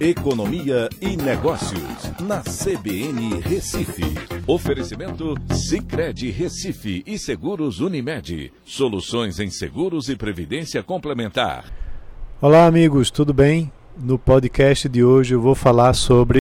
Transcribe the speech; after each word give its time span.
Economia 0.00 0.88
e 0.98 1.14
Negócios, 1.14 2.10
na 2.22 2.40
CBN 2.40 3.38
Recife. 3.42 4.02
Oferecimento 4.46 5.34
Cicred 5.52 6.30
Recife 6.30 7.02
e 7.06 7.18
Seguros 7.18 7.80
Unimed. 7.80 8.50
Soluções 8.64 9.38
em 9.38 9.50
seguros 9.50 10.08
e 10.08 10.16
previdência 10.16 10.82
complementar. 10.82 11.70
Olá, 12.40 12.64
amigos, 12.64 13.10
tudo 13.10 13.34
bem? 13.34 13.70
No 13.94 14.18
podcast 14.18 14.88
de 14.88 15.04
hoje 15.04 15.34
eu 15.34 15.40
vou 15.42 15.54
falar 15.54 15.92
sobre 15.92 16.38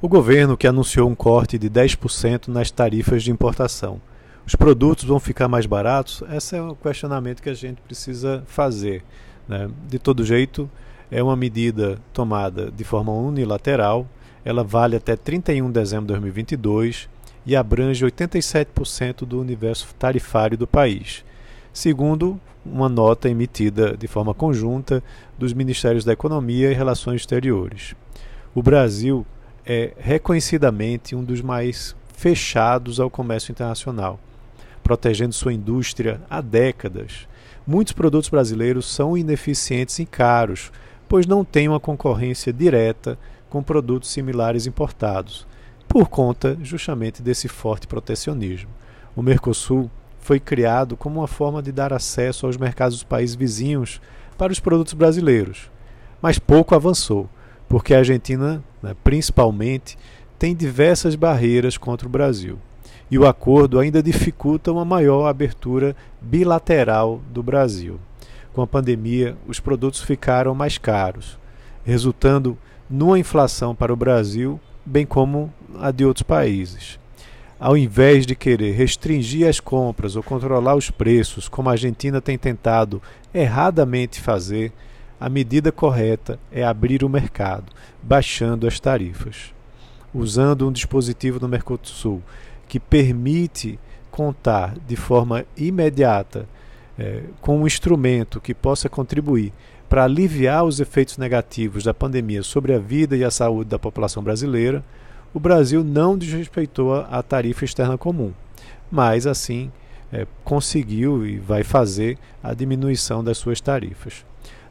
o 0.00 0.08
governo 0.08 0.56
que 0.56 0.66
anunciou 0.66 1.08
um 1.08 1.14
corte 1.14 1.56
de 1.56 1.70
10% 1.70 2.48
nas 2.48 2.72
tarifas 2.72 3.22
de 3.22 3.30
importação. 3.30 4.02
Os 4.44 4.56
produtos 4.56 5.04
vão 5.04 5.20
ficar 5.20 5.46
mais 5.46 5.66
baratos? 5.66 6.24
Esse 6.32 6.56
é 6.56 6.60
o 6.60 6.74
questionamento 6.74 7.42
que 7.42 7.48
a 7.48 7.54
gente 7.54 7.80
precisa 7.80 8.42
fazer. 8.48 9.04
Né? 9.46 9.70
De 9.88 10.00
todo 10.00 10.24
jeito, 10.24 10.68
é 11.12 11.22
uma 11.22 11.36
medida 11.36 11.98
tomada 12.10 12.70
de 12.70 12.82
forma 12.84 13.12
unilateral, 13.12 14.06
ela 14.42 14.64
vale 14.64 14.96
até 14.96 15.14
31 15.14 15.66
de 15.66 15.72
dezembro 15.74 16.06
de 16.06 16.12
2022 16.14 17.06
e 17.44 17.54
abrange 17.54 18.04
87% 18.04 19.26
do 19.26 19.38
universo 19.38 19.94
tarifário 19.98 20.56
do 20.56 20.66
país, 20.66 21.22
segundo 21.70 22.40
uma 22.64 22.88
nota 22.88 23.28
emitida 23.28 23.94
de 23.94 24.06
forma 24.06 24.32
conjunta 24.32 25.02
dos 25.38 25.52
Ministérios 25.52 26.02
da 26.02 26.14
Economia 26.14 26.70
e 26.70 26.74
Relações 26.74 27.20
Exteriores. 27.20 27.94
O 28.54 28.62
Brasil 28.62 29.26
é 29.66 29.92
reconhecidamente 29.98 31.14
um 31.14 31.22
dos 31.22 31.42
mais 31.42 31.94
fechados 32.16 32.98
ao 32.98 33.10
comércio 33.10 33.52
internacional, 33.52 34.18
protegendo 34.82 35.34
sua 35.34 35.52
indústria 35.52 36.22
há 36.30 36.40
décadas. 36.40 37.28
Muitos 37.66 37.92
produtos 37.92 38.30
brasileiros 38.30 38.86
são 38.86 39.16
ineficientes 39.16 39.98
e 39.98 40.06
caros, 40.06 40.72
pois 41.12 41.26
não 41.26 41.44
tem 41.44 41.68
uma 41.68 41.78
concorrência 41.78 42.50
direta 42.50 43.18
com 43.50 43.62
produtos 43.62 44.08
similares 44.08 44.66
importados, 44.66 45.46
por 45.86 46.08
conta 46.08 46.56
justamente 46.62 47.20
desse 47.20 47.48
forte 47.48 47.86
protecionismo. 47.86 48.70
O 49.14 49.20
Mercosul 49.20 49.90
foi 50.20 50.40
criado 50.40 50.96
como 50.96 51.20
uma 51.20 51.26
forma 51.26 51.62
de 51.62 51.70
dar 51.70 51.92
acesso 51.92 52.46
aos 52.46 52.56
mercados 52.56 52.96
dos 52.96 53.04
países 53.04 53.36
vizinhos 53.36 54.00
para 54.38 54.50
os 54.50 54.58
produtos 54.58 54.94
brasileiros, 54.94 55.70
mas 56.22 56.38
pouco 56.38 56.74
avançou, 56.74 57.28
porque 57.68 57.92
a 57.92 57.98
Argentina, 57.98 58.64
né, 58.82 58.96
principalmente, 59.04 59.98
tem 60.38 60.56
diversas 60.56 61.14
barreiras 61.14 61.76
contra 61.76 62.08
o 62.08 62.10
Brasil. 62.10 62.58
E 63.10 63.18
o 63.18 63.26
acordo 63.26 63.78
ainda 63.78 64.02
dificulta 64.02 64.72
uma 64.72 64.82
maior 64.86 65.26
abertura 65.26 65.94
bilateral 66.22 67.20
do 67.30 67.42
Brasil 67.42 68.00
com 68.52 68.62
a 68.62 68.66
pandemia, 68.66 69.36
os 69.46 69.60
produtos 69.60 70.00
ficaram 70.00 70.54
mais 70.54 70.78
caros, 70.78 71.38
resultando 71.84 72.56
numa 72.88 73.18
inflação 73.18 73.74
para 73.74 73.92
o 73.92 73.96
Brasil, 73.96 74.60
bem 74.84 75.06
como 75.06 75.52
a 75.80 75.90
de 75.90 76.04
outros 76.04 76.22
países. 76.22 76.98
Ao 77.58 77.76
invés 77.76 78.26
de 78.26 78.34
querer 78.34 78.72
restringir 78.72 79.48
as 79.48 79.60
compras 79.60 80.16
ou 80.16 80.22
controlar 80.22 80.74
os 80.74 80.90
preços, 80.90 81.48
como 81.48 81.68
a 81.68 81.72
Argentina 81.72 82.20
tem 82.20 82.36
tentado 82.36 83.00
erradamente 83.32 84.20
fazer, 84.20 84.72
a 85.18 85.28
medida 85.28 85.70
correta 85.70 86.38
é 86.50 86.64
abrir 86.64 87.04
o 87.04 87.08
mercado, 87.08 87.72
baixando 88.02 88.66
as 88.66 88.80
tarifas. 88.80 89.54
Usando 90.12 90.68
um 90.68 90.72
dispositivo 90.72 91.38
no 91.40 91.48
Mercosul 91.48 92.20
que 92.68 92.80
permite 92.80 93.78
contar 94.10 94.74
de 94.86 94.96
forma 94.96 95.44
imediata 95.56 96.48
é, 96.98 97.22
com 97.40 97.60
um 97.60 97.66
instrumento 97.66 98.40
que 98.40 98.54
possa 98.54 98.88
contribuir 98.88 99.52
para 99.88 100.04
aliviar 100.04 100.64
os 100.64 100.80
efeitos 100.80 101.18
negativos 101.18 101.84
da 101.84 101.92
pandemia 101.92 102.42
sobre 102.42 102.74
a 102.74 102.78
vida 102.78 103.16
e 103.16 103.24
a 103.24 103.30
saúde 103.30 103.70
da 103.70 103.78
população 103.78 104.22
brasileira, 104.22 104.82
o 105.34 105.40
Brasil 105.40 105.82
não 105.84 106.16
desrespeitou 106.16 106.94
a 106.94 107.22
tarifa 107.22 107.64
externa 107.64 107.98
comum, 107.98 108.32
mas 108.90 109.26
assim 109.26 109.70
é, 110.12 110.26
conseguiu 110.44 111.26
e 111.26 111.38
vai 111.38 111.62
fazer 111.62 112.18
a 112.42 112.54
diminuição 112.54 113.22
das 113.22 113.38
suas 113.38 113.60
tarifas. 113.60 114.24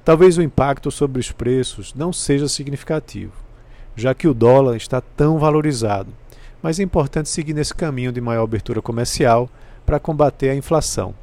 Talvez 0.04 0.38
o 0.38 0.42
impacto 0.42 0.90
sobre 0.90 1.20
os 1.20 1.32
preços 1.32 1.94
não 1.94 2.12
seja 2.12 2.48
significativo, 2.48 3.34
já 3.96 4.14
que 4.14 4.28
o 4.28 4.34
dólar 4.34 4.76
está 4.76 5.02
tão 5.02 5.38
valorizado, 5.38 6.12
mas 6.62 6.80
é 6.80 6.84
importante 6.84 7.30
seguir 7.30 7.54
nesse 7.54 7.74
caminho 7.74 8.12
de 8.12 8.22
maior 8.22 8.44
abertura 8.44 8.82
comercial 8.82 9.50
para 9.86 10.00
combater 10.00 10.50
a 10.50 10.56
inflação 10.56 11.14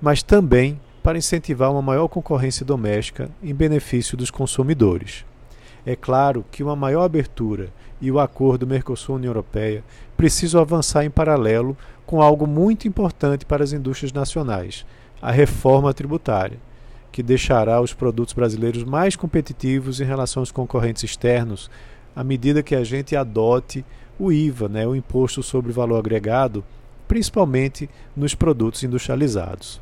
mas 0.00 0.22
também 0.22 0.80
para 1.02 1.18
incentivar 1.18 1.70
uma 1.70 1.82
maior 1.82 2.08
concorrência 2.08 2.64
doméstica 2.64 3.30
em 3.42 3.54
benefício 3.54 4.16
dos 4.16 4.30
consumidores. 4.30 5.24
É 5.86 5.96
claro 5.96 6.44
que 6.50 6.62
uma 6.62 6.76
maior 6.76 7.02
abertura 7.02 7.70
e 8.00 8.10
o 8.10 8.20
acordo 8.20 8.66
Mercosul-União 8.66 9.30
Europeia 9.30 9.82
precisam 10.16 10.60
avançar 10.60 11.04
em 11.04 11.10
paralelo 11.10 11.76
com 12.04 12.20
algo 12.22 12.46
muito 12.46 12.86
importante 12.86 13.44
para 13.44 13.64
as 13.64 13.72
indústrias 13.72 14.12
nacionais, 14.12 14.84
a 15.20 15.30
reforma 15.30 15.92
tributária, 15.92 16.58
que 17.10 17.22
deixará 17.22 17.80
os 17.80 17.92
produtos 17.92 18.34
brasileiros 18.34 18.84
mais 18.84 19.16
competitivos 19.16 20.00
em 20.00 20.04
relação 20.04 20.40
aos 20.40 20.52
concorrentes 20.52 21.02
externos 21.02 21.70
à 22.14 22.22
medida 22.22 22.62
que 22.62 22.74
a 22.74 22.84
gente 22.84 23.16
adote 23.16 23.84
o 24.18 24.32
IVA, 24.32 24.68
né, 24.68 24.86
o 24.86 24.96
Imposto 24.96 25.42
sobre 25.42 25.72
Valor 25.72 25.98
Agregado, 25.98 26.64
principalmente 27.06 27.88
nos 28.16 28.34
produtos 28.34 28.82
industrializados. 28.82 29.80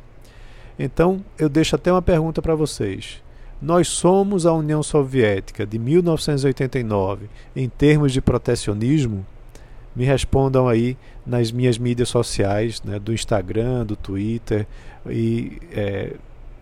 Então, 0.77 1.23
eu 1.37 1.49
deixo 1.49 1.75
até 1.75 1.91
uma 1.91 2.01
pergunta 2.01 2.41
para 2.41 2.55
vocês. 2.55 3.21
Nós 3.61 3.87
somos 3.87 4.45
a 4.45 4.53
União 4.53 4.83
Soviética 4.83 5.65
de 5.65 5.79
1989 5.79 7.27
em 7.55 7.67
termos 7.67 8.13
de 8.13 8.21
protecionismo? 8.21 9.25
Me 9.95 10.05
respondam 10.05 10.67
aí 10.67 10.95
nas 11.25 11.51
minhas 11.51 11.79
mídias 11.79 12.09
sociais, 12.09 12.83
né, 12.83 12.99
do 12.99 13.11
Instagram, 13.11 13.83
do 13.83 13.95
Twitter, 13.95 14.67
e 15.09 15.57
é, 15.71 16.13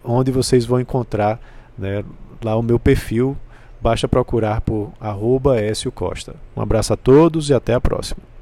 onde 0.02 0.32
vocês 0.32 0.66
vão 0.66 0.80
encontrar 0.80 1.38
né, 1.78 2.06
lá 2.42 2.56
o 2.56 2.62
meu 2.62 2.80
perfil. 2.80 3.36
Basta 3.82 4.08
procurar 4.08 4.62
por 4.62 4.94
arroba 5.00 5.56
Costa. 5.94 6.36
Um 6.56 6.62
abraço 6.62 6.94
a 6.94 6.98
todos 6.98 7.50
e 7.50 7.54
até 7.54 7.74
a 7.74 7.82
próxima. 7.82 8.35